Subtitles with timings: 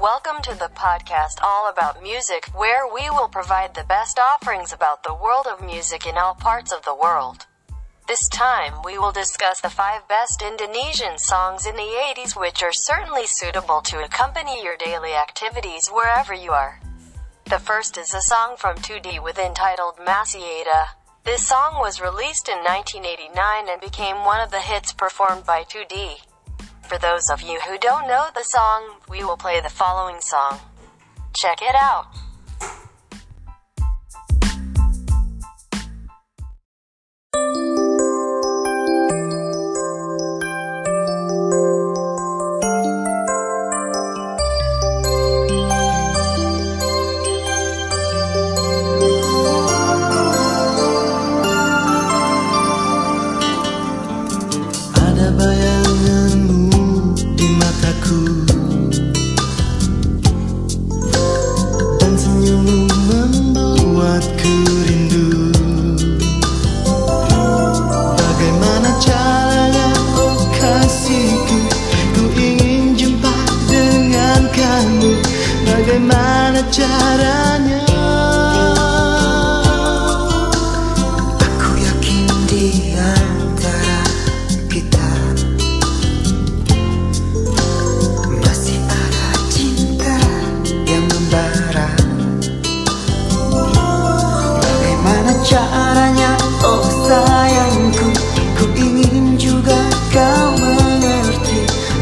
[0.00, 5.02] Welcome to the podcast all about music, where we will provide the best offerings about
[5.02, 7.46] the world of music in all parts of the world.
[8.06, 12.72] This time, we will discuss the five best Indonesian songs in the 80s, which are
[12.72, 16.78] certainly suitable to accompany your daily activities wherever you are.
[17.46, 20.90] The first is a song from 2D with entitled Masiada.
[21.24, 26.27] This song was released in 1989 and became one of the hits performed by 2D.
[26.88, 30.58] For those of you who don't know the song, we will play the following song.
[31.34, 32.06] Check it out.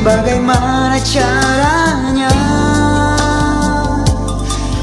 [0.06, 2.30] Bagaimana caranya?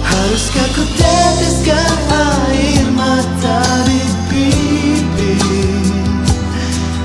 [0.04, 5.40] Haruskah ku teteskan air mata di pipi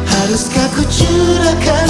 [0.03, 1.89] Haruskah ku curahkan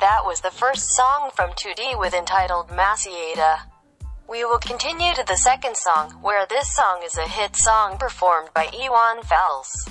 [0.00, 3.60] That was the first song from 2D with entitled Maciata.
[4.28, 8.50] We will continue to the second song, where this song is a hit song performed
[8.54, 9.88] by Ewan Fels.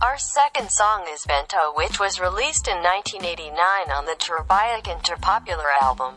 [0.00, 6.14] Our second song is Bento, which was released in 1989 on the Terbiak Interpopular album.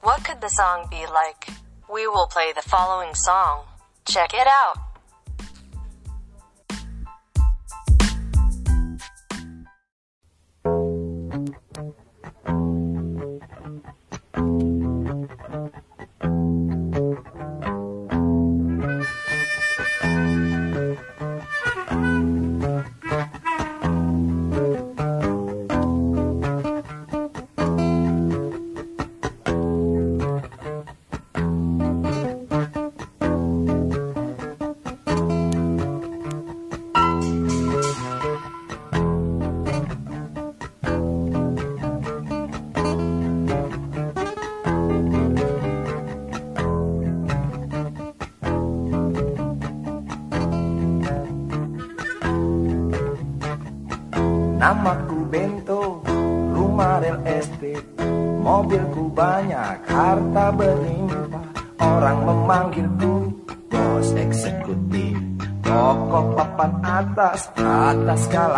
[0.00, 1.48] What could the song be like?
[1.92, 3.64] We will play the following song.
[4.06, 4.83] Check it out.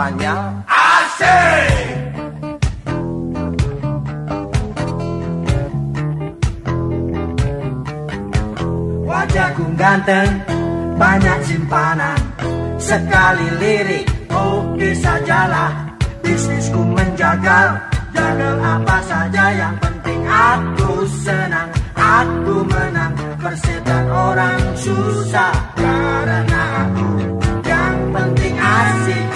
[0.06, 1.74] Skalanya Asik!
[9.06, 10.30] Wajahku ganteng,
[10.98, 12.18] banyak simpanan.
[12.76, 15.72] Sekali lirik, oke sajalah
[16.22, 17.80] Bisnisku menjagal,
[18.12, 20.20] jagal apa saja Yang penting.
[20.26, 20.90] Aku
[21.24, 23.12] senang, aku menang.
[23.40, 27.08] Persetan orang susah karena aku
[27.64, 28.54] Yang penting.
[28.58, 29.26] Asik,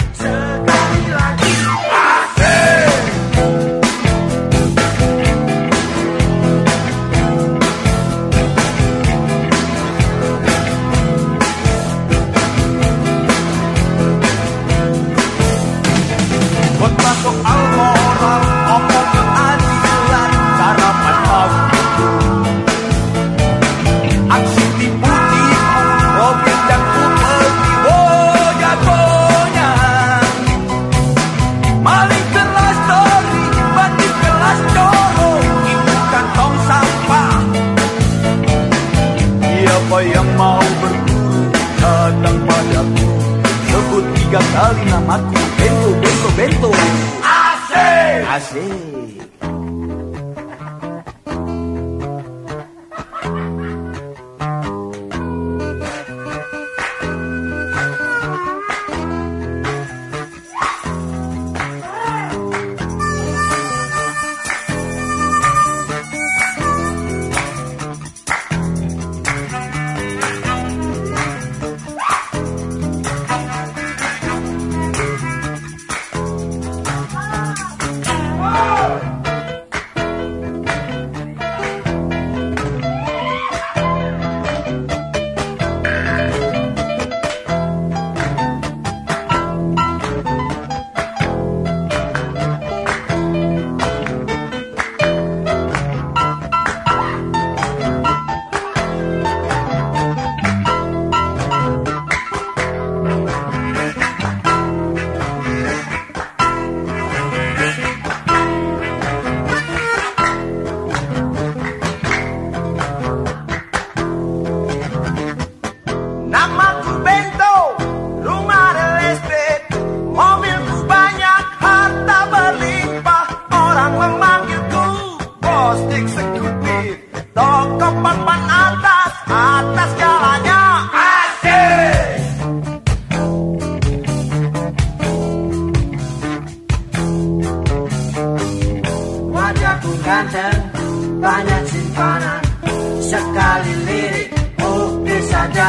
[40.03, 43.09] yang mau berburu, datang padaku.
[43.71, 46.71] Sebut tiga kali namaku Bento, bento, bento.
[47.23, 48.19] Asik.
[48.27, 49.40] Asik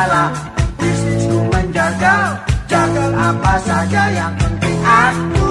[0.02, 0.30] sajalah
[0.82, 2.34] Bisnisku menjagal,
[2.66, 5.41] jagal apa saja Yang penting aku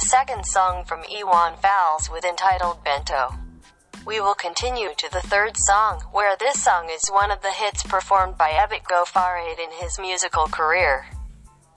[0.00, 3.34] Second song from Ewan Fowles with entitled Bento.
[4.06, 7.82] We will continue to the third song, where this song is one of the hits
[7.82, 11.06] performed by Ebit Gofarid in his musical career.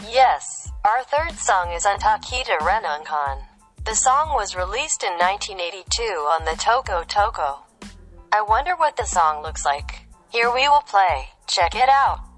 [0.09, 3.43] Yes, our third song is Antakita Renungkan.
[3.85, 7.59] The song was released in 1982 on the Toko Toko.
[8.31, 10.07] I wonder what the song looks like.
[10.29, 11.27] Here we will play.
[11.45, 12.32] Check it out.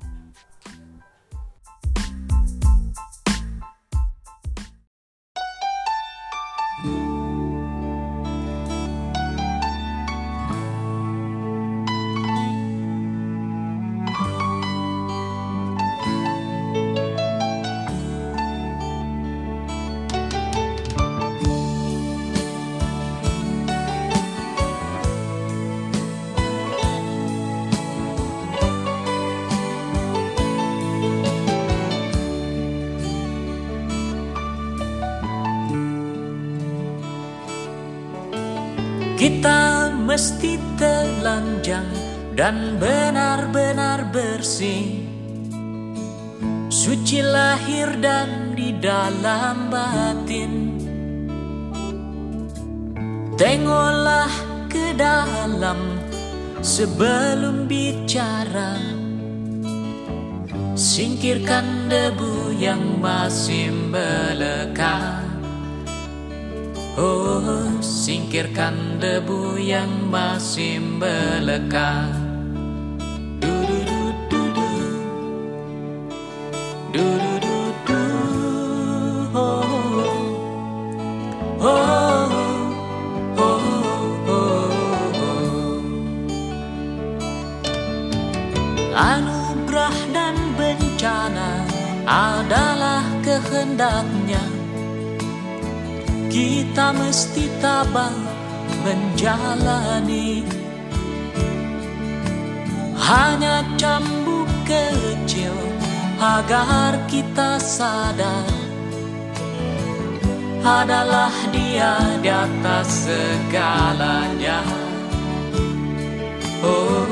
[39.26, 41.90] Kita mesti telanjang
[42.38, 45.02] dan benar-benar bersih.
[46.70, 50.78] Suci lahir dan di dalam batin.
[53.34, 54.30] Tengoklah
[54.70, 55.98] ke dalam
[56.62, 58.78] sebelum bicara.
[60.78, 65.35] Singkirkan debu yang masih melekat
[66.96, 72.25] Oh, singkirkan debu yang masih melekat.
[107.16, 108.44] Kita sadar
[110.68, 114.60] adalah dia di atas segalanya.
[116.60, 117.08] Oh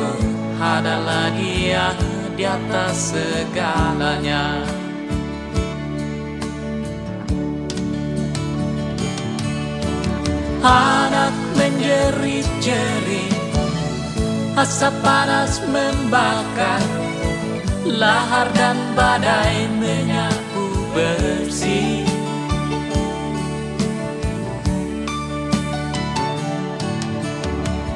[0.60, 1.96] adalah dia
[2.36, 4.60] di atas segalanya.
[10.64, 13.36] Anak menjerit-jerit
[14.56, 16.80] Asap panas membakar
[17.84, 22.08] Lahar dan badai menyapu bersih.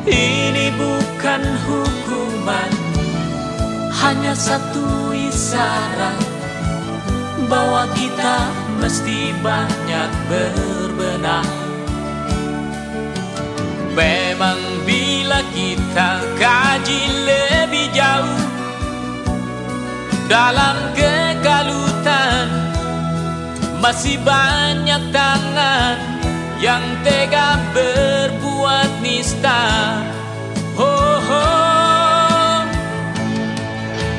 [0.08, 2.72] Ini bukan hukuman
[3.96, 6.20] Hanya satu isyarat.
[7.48, 8.44] Bahwa kita
[8.84, 11.48] mesti banyak berbenah.
[13.96, 18.47] Memang bila kita kaji lebih jauh
[20.27, 22.51] Dalam kegalutan
[23.79, 25.96] Masih banyak tangan
[26.60, 29.63] Yang tega berbuat nista
[30.75, 32.60] oh, oh.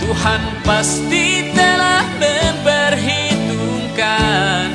[0.00, 4.72] Tuhan pasti telah memperhitungkan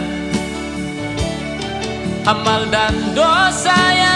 [2.30, 4.13] Amal dan dosa yang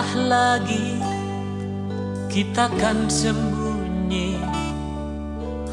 [0.00, 0.96] Ke manakah lagi
[2.32, 4.40] kita kan sembunyi.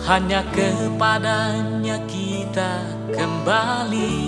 [0.04, 2.84] Hanya kepadanya kita
[3.16, 4.20] kembali.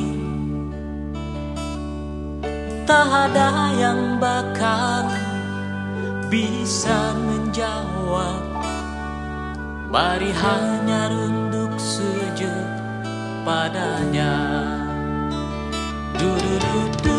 [2.87, 5.03] Tak ada yang bakal
[6.31, 8.39] bisa menjawab.
[9.91, 12.67] Mari hanya runduk sujud
[13.43, 14.63] padanya.
[16.15, 17.18] Du-du-du-du-du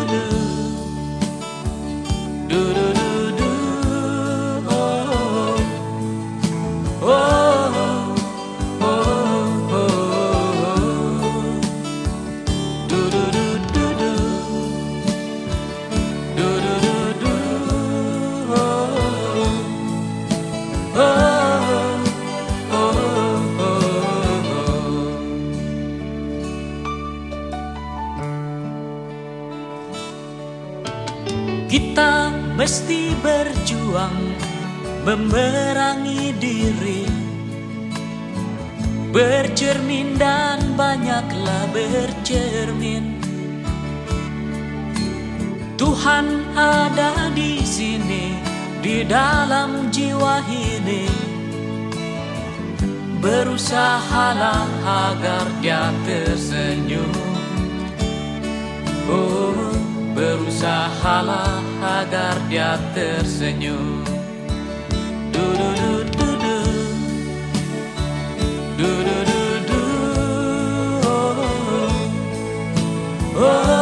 [33.91, 34.23] berjuang
[35.03, 37.03] memerangi diri.
[39.11, 43.19] Bercermin dan banyaklah bercermin.
[45.75, 48.39] Tuhan ada di sini
[48.79, 51.11] di dalam jiwa ini.
[53.19, 57.11] Berusahalah agar dia tersenyum.
[59.11, 59.75] Oh,
[60.15, 64.05] berusahalah agar dia tersenyum.
[65.33, 66.57] Du du du du du.
[68.77, 69.81] Du du du du.
[71.01, 71.09] Oh.
[71.09, 71.41] oh.
[73.35, 73.41] oh.
[73.41, 73.80] oh, oh.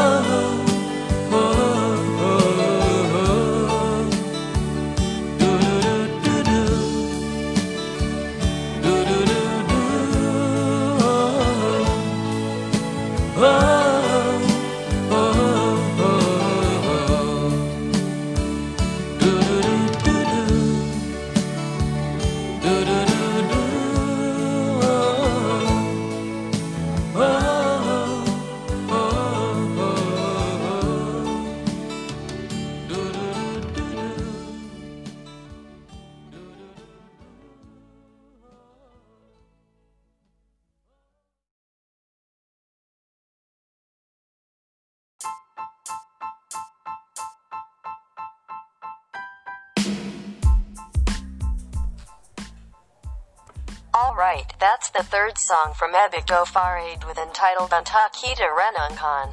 [54.19, 59.32] Alright, that's the third song from Do Farid with entitled Antakita Renunkan.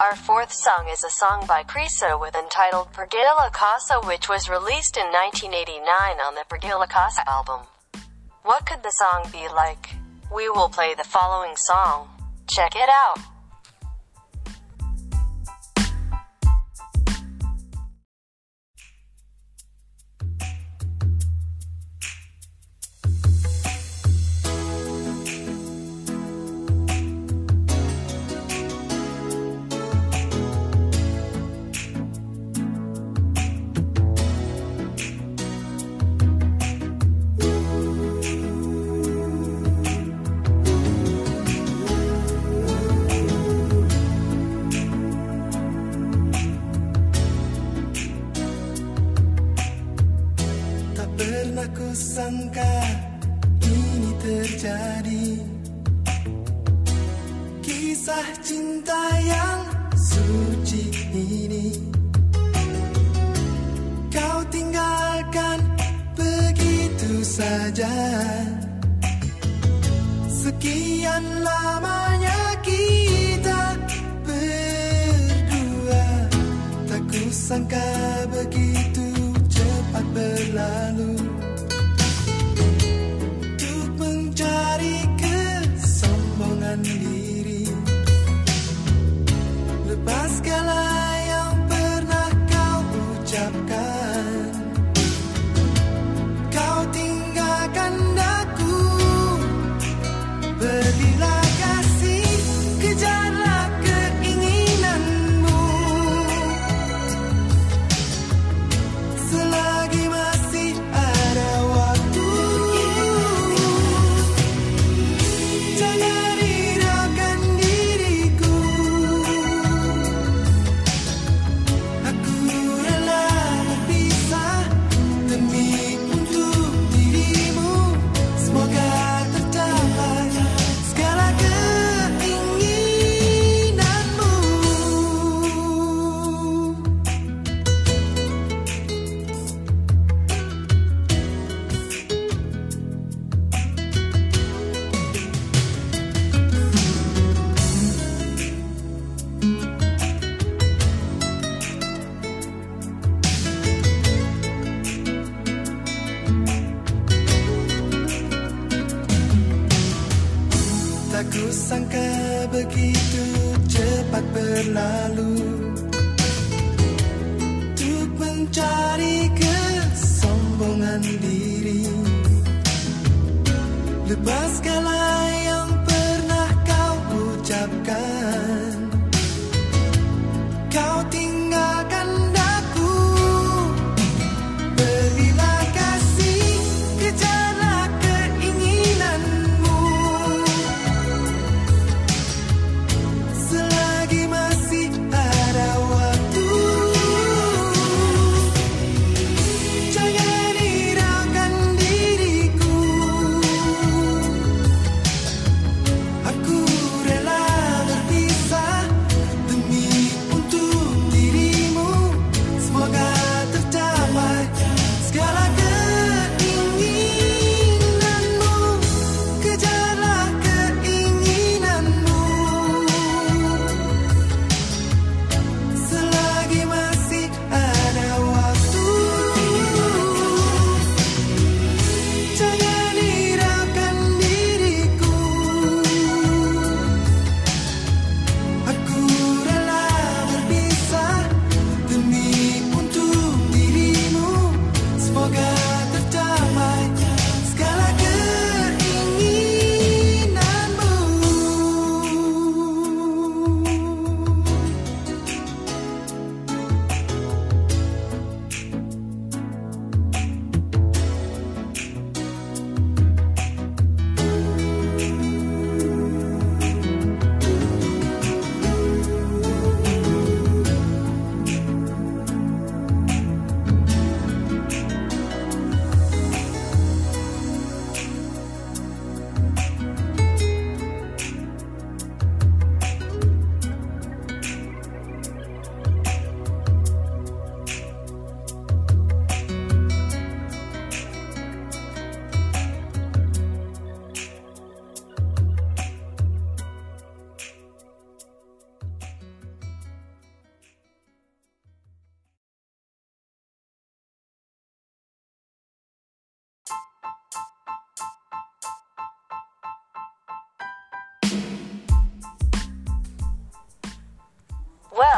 [0.00, 4.96] Our fourth song is a song by Krisa with entitled Pergila Casa which was released
[4.96, 5.86] in 1989
[6.26, 7.60] on the Pergila Casa album.
[8.42, 9.94] What could the song be like?
[10.34, 12.08] We will play the following song.
[12.48, 13.20] Check it out.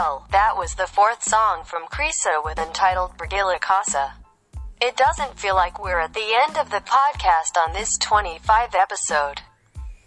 [0.03, 4.15] Well, that was the fourth song from Krisa with entitled Brigila Casa.
[4.81, 9.43] It doesn't feel like we're at the end of the podcast on this 25th episode.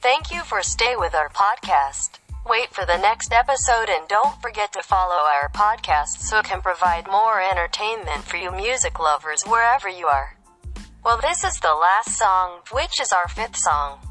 [0.02, 2.20] Thank you for stay with our podcast.
[2.46, 6.62] Wait for the next episode and don't forget to follow our podcast so it can
[6.62, 10.36] provide more entertainment for you music lovers wherever you are.
[11.06, 14.05] Well, this is the last song, which is our fifth song.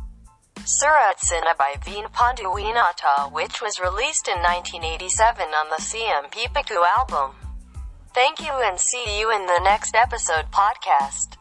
[0.65, 7.33] Surat Sina by Veen Panduwinata, which was released in 1987 on the CMP Piku album.
[8.15, 11.37] Thank you and see you in the next episode podcast.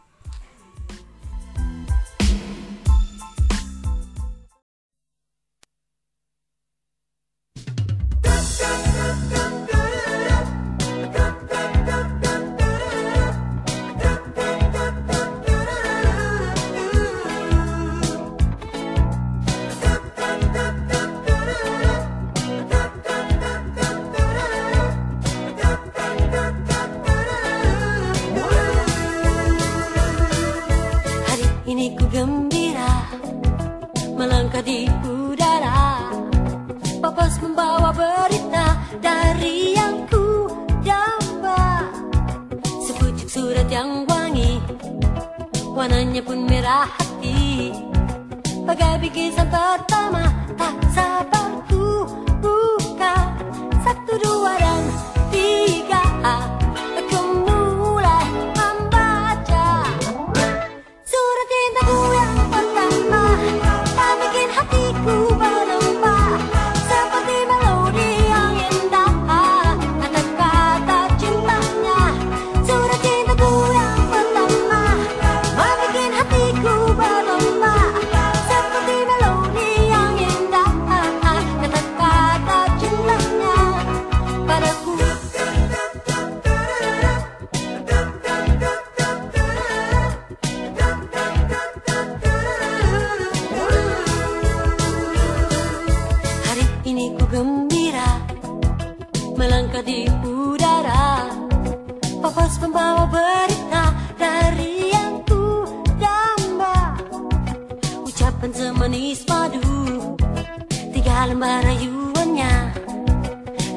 [111.24, 112.52] salam barayuannya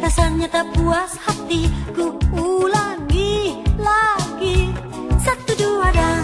[0.02, 4.74] Rasanya tak puas hati Ku ulangi lagi.
[5.22, 6.15] Satu dua dan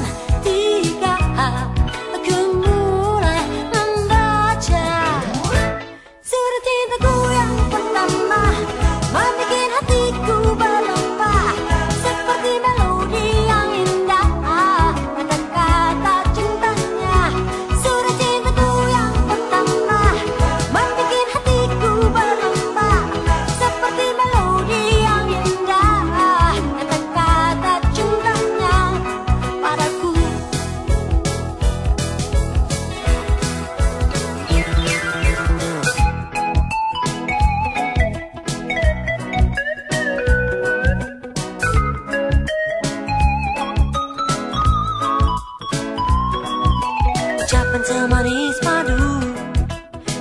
[47.82, 49.34] rasa manis madu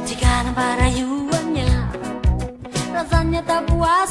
[0.09, 1.69] Jika nampak rayuannya
[2.89, 4.09] Rasanya tak puas